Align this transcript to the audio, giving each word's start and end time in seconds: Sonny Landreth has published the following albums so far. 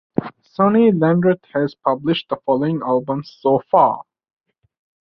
Sonny 0.41 0.91
Landreth 0.91 1.45
has 1.53 1.75
published 1.75 2.29
the 2.29 2.37
following 2.37 2.81
albums 2.83 3.37
so 3.39 3.61
far. 3.69 4.01